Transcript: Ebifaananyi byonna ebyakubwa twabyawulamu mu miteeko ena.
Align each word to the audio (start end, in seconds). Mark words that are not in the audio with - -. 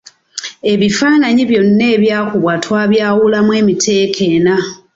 Ebifaananyi 0.71 1.43
byonna 1.49 1.85
ebyakubwa 1.95 2.53
twabyawulamu 2.63 3.51
mu 3.57 3.61
miteeko 3.69 4.21
ena. 4.35 4.55